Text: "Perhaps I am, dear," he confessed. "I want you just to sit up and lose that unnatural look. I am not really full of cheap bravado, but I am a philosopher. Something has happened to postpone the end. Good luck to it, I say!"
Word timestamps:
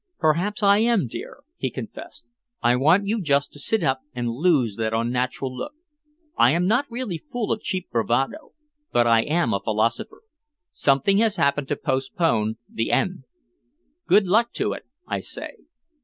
"Perhaps 0.17 0.63
I 0.63 0.79
am, 0.79 1.05
dear," 1.05 1.43
he 1.57 1.69
confessed. 1.69 2.25
"I 2.63 2.75
want 2.75 3.05
you 3.05 3.21
just 3.21 3.51
to 3.51 3.59
sit 3.59 3.83
up 3.83 3.99
and 4.15 4.29
lose 4.31 4.75
that 4.77 4.95
unnatural 4.95 5.55
look. 5.55 5.73
I 6.35 6.49
am 6.53 6.65
not 6.65 6.87
really 6.89 7.19
full 7.19 7.51
of 7.51 7.61
cheap 7.61 7.91
bravado, 7.91 8.53
but 8.91 9.05
I 9.05 9.21
am 9.21 9.53
a 9.53 9.59
philosopher. 9.59 10.23
Something 10.71 11.19
has 11.19 11.35
happened 11.35 11.67
to 11.67 11.75
postpone 11.75 12.57
the 12.67 12.89
end. 12.91 13.25
Good 14.07 14.25
luck 14.25 14.53
to 14.53 14.73
it, 14.73 14.87
I 15.07 15.19
say!" 15.19 15.57